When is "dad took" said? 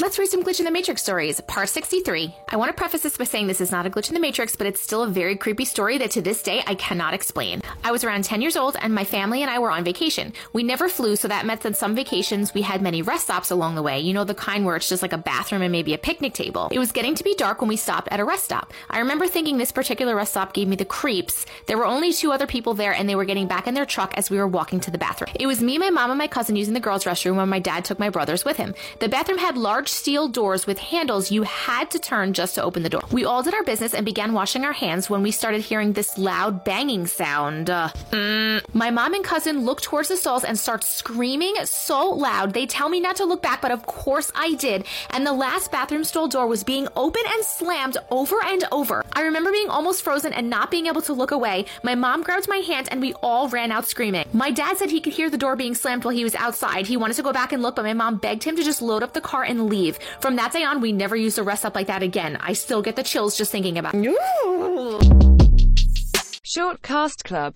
27.58-27.98